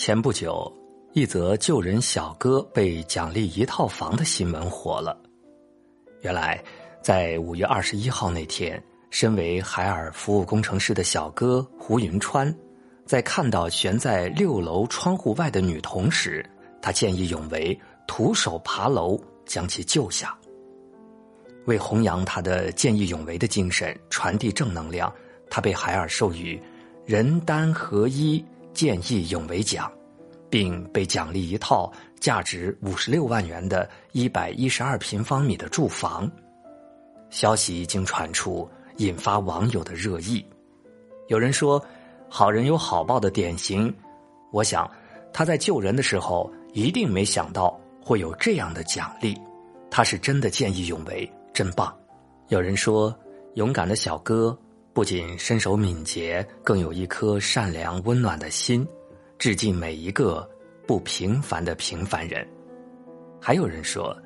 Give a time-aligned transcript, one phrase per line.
[0.00, 0.72] 前不久，
[1.12, 5.14] 一则救人小哥被奖励一套房的新闻火了。
[6.22, 6.58] 原来，
[7.02, 12.50] 在五月二十一号那天，身为海尔服务工程师的小哥胡云川，
[13.04, 16.42] 在看到悬在六楼窗户外的女童时，
[16.80, 20.34] 他见义勇为，徒手爬楼将其救下。
[21.66, 25.12] 为弘扬他的见义勇为的精神，传递正能量，
[25.50, 26.58] 他被海尔授予
[27.04, 28.42] “人单合一
[28.72, 29.90] 见义勇为奖”，
[30.50, 36.30] 并被奖励一套价值五十六万元的一百一十二平方米的住房。
[37.30, 40.44] 消息一经传出，引发网友的热议。
[41.28, 41.80] 有人说
[42.28, 43.94] ：“好人有好报的典型。”
[44.52, 44.90] 我想，
[45.32, 49.40] 他在救人的时候一定没想到会有这样的奖励，
[49.88, 51.30] 他是真的见义勇为。
[51.52, 51.96] 真棒！
[52.48, 53.14] 有人说，
[53.54, 54.58] 勇敢的小哥
[54.92, 58.86] 不仅身手敏捷，更有一颗善良温暖的心，
[59.38, 60.48] 致敬每一个
[60.86, 62.46] 不平凡的平凡人。
[63.40, 64.16] 还有人说，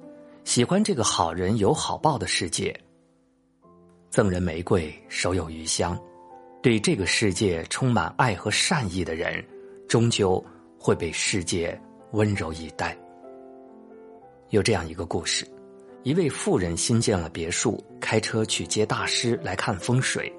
[0.45, 2.75] 喜欢这个好人有好报的世界。
[4.11, 5.99] 赠人玫瑰，手有余香。
[6.63, 9.45] 对这个世界充满爱和善意的人，
[9.87, 10.43] 终究
[10.79, 11.79] 会被世界
[12.13, 12.97] 温柔以待。
[14.49, 15.47] 有这样一个故事。
[16.05, 20.33] 一位妇人新建了别墅，开车去接大师来看风水。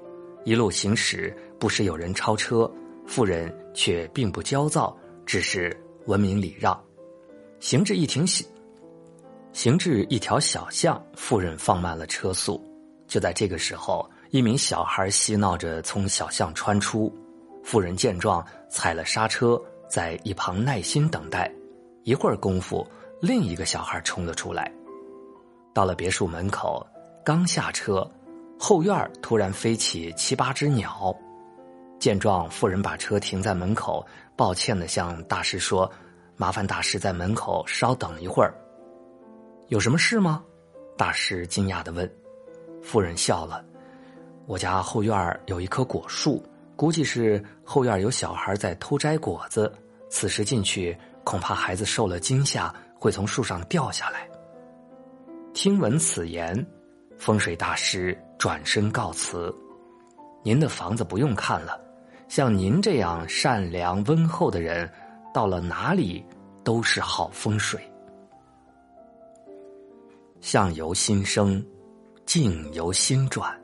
[0.46, 2.70] 一路行驶，不时有人超车，
[3.04, 6.80] 妇人却并不焦躁，只是文明礼让。
[7.58, 8.24] 行至一停，
[9.52, 12.64] 行至一条小巷，妇人放慢了车速。
[13.08, 17.12] 就在这个时候，一名小孩嬉闹着从小巷穿出，
[17.64, 21.52] 妇人见状踩了刹车，在一旁耐心等待。
[22.04, 22.86] 一会儿功夫，
[23.20, 24.72] 另一个小孩冲了出来。
[25.74, 26.86] 到了别墅门口，
[27.24, 28.08] 刚下车，
[28.58, 31.14] 后院突然飞起七八只鸟。
[31.98, 34.04] 见状，妇人把车停在门口，
[34.36, 35.90] 抱歉的向大师说
[36.36, 38.54] ：“麻烦大师在门口稍等一会儿。”
[39.68, 40.44] 有什么事吗？
[40.96, 42.10] 大师惊讶的问。
[42.82, 43.64] 妇人笑了
[44.46, 46.44] ：“我家后院有一棵果树，
[46.76, 49.72] 估计是后院有小孩在偷摘果子，
[50.08, 54.28] 此时进去，恐怕孩子受了惊吓，会从树上掉下来。”
[55.52, 56.64] 听闻此言，
[57.16, 59.54] 风水大师转身告辞
[60.44, 61.80] ：“您的房子不用看了，
[62.28, 64.90] 像您这样善良温厚的人，
[65.32, 66.24] 到了哪里
[66.62, 67.80] 都是好风水。
[70.40, 71.64] 相由心生，
[72.24, 73.58] 境由心转。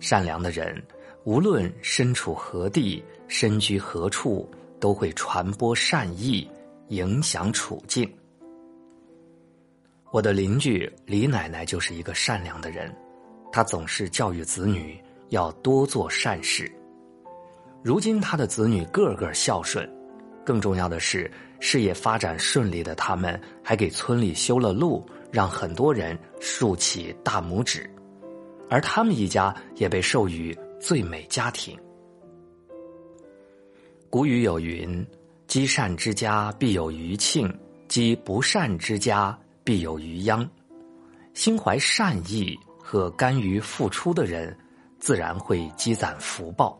[0.00, 0.82] 善良的人，
[1.24, 4.48] 无论身处何地、身居何处，
[4.78, 6.48] 都会传播善意，
[6.88, 8.08] 影响处境。”
[10.12, 12.94] 我的邻居李奶奶就是一个善良的人，
[13.54, 16.68] 他总是教育子女要多做善事。
[17.84, 19.88] 如今他的子女个个孝顺，
[20.44, 27.88] 更重要的是事业发展顺利的他们还给村里修了路，让很多人竖起大拇指，
[28.68, 31.78] 而他们一家也被授予最美家庭。
[34.10, 35.06] 古语有云
[35.46, 37.48] ：“积善之家必有余庆，
[37.86, 40.46] 积不善之家。”必有余殃，
[41.34, 44.54] 心怀善意和甘于付出的人，
[44.98, 46.78] 自然会积攒福报。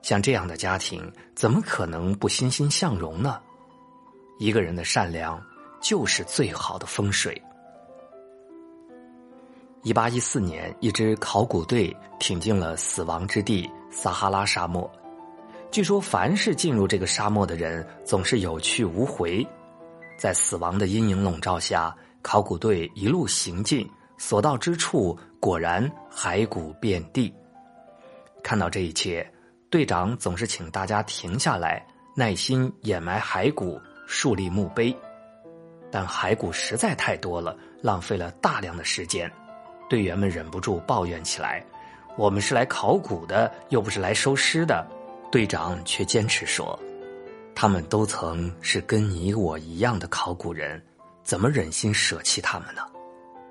[0.00, 3.38] 像这样的家庭，怎么可能不欣欣向荣呢？
[4.38, 5.38] 一个人的善良，
[5.82, 7.40] 就是最好的风水。
[9.82, 14.90] 一八一四年，一支考古队挺进了死亡之地撒哈拉沙漠。
[15.70, 19.46] 据说，凡是进入这个沙漠的人，总是有去无回。
[20.16, 23.88] 在死亡的阴影笼罩下，考古队一路行进，
[24.18, 27.32] 所到之处果然骸骨遍地。
[28.42, 29.28] 看到这一切，
[29.70, 31.84] 队长总是请大家停下来，
[32.14, 34.96] 耐心掩埋骸骨，树立墓碑。
[35.90, 39.30] 但骸骨实在太多了，浪费了大量的时间，
[39.88, 41.64] 队员们忍不住抱怨起来
[42.16, 44.86] ：“我们是来考古的，又不是来收尸的。”
[45.30, 46.78] 队长却坚持说。
[47.54, 50.82] 他们都曾是跟你我一样的考古人，
[51.24, 52.82] 怎么忍心舍弃他们呢？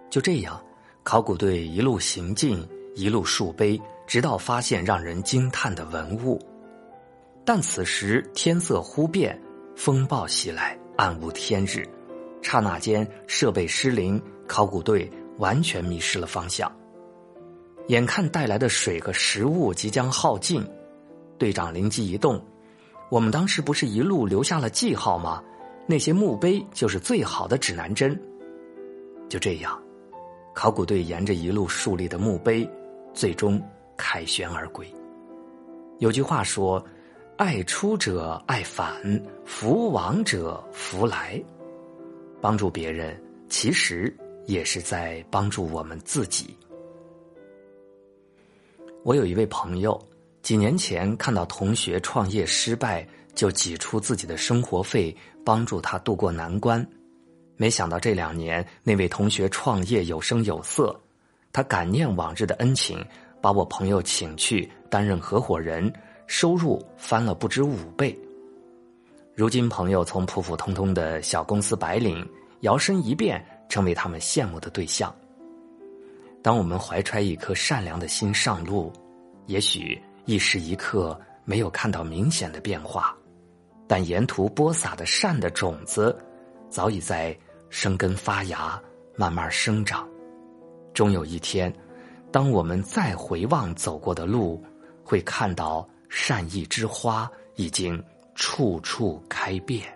[0.09, 0.61] 就这样，
[1.03, 2.65] 考古队一路行进，
[2.95, 6.39] 一路树碑，直到发现让人惊叹的文物。
[7.43, 9.39] 但此时天色忽变，
[9.75, 11.87] 风暴袭来，暗无天日，
[12.41, 16.71] 刹那间设备失灵，考古队完全迷失了方向。
[17.89, 20.65] 眼看带来的水和食物即将耗尽，
[21.37, 22.43] 队长灵机一动。
[23.11, 25.43] 我们当时不是一路留下了记号吗？
[25.85, 28.19] 那些墓碑就是最好的指南针。
[29.29, 29.79] 就这样，
[30.55, 32.67] 考古队沿着一路树立的墓碑，
[33.13, 33.61] 最终
[33.97, 34.87] 凯旋而归。
[35.99, 36.83] 有句话说
[37.35, 41.43] ：“爱出者爱返，福往者福来。
[42.39, 44.15] 帮助别人，其实
[44.45, 46.57] 也是在帮助我们自己。
[49.03, 50.01] 我有一位朋友，
[50.41, 55.13] 几年前看到同学创业失败，就挤出自己的生活费
[55.43, 56.87] 帮助他渡过难关。
[57.57, 60.99] 没想到这两年，那位同学创业有声有色，
[61.53, 63.03] 他感念往日的恩情，
[63.41, 65.91] 把我朋友请去担任合伙人，
[66.27, 68.17] 收入翻了不止五倍。
[69.33, 72.27] 如今，朋友从普普通通的小公司白领，
[72.61, 75.13] 摇身一变成为他们羡慕的对象。
[76.41, 78.91] 当我们怀揣一颗善良的心上路，
[79.45, 83.15] 也许一时一刻没有看到明显的变化，
[83.87, 86.17] 但沿途播撒的善的种子，
[86.75, 87.33] 早已在
[87.69, 88.77] 生根发芽，
[89.15, 90.05] 慢慢生长。
[90.93, 91.73] 终有一天，
[92.33, 94.61] 当我们再回望走过的路，
[95.01, 98.03] 会看到善意之花已经。
[98.37, 99.94] 处处开遍。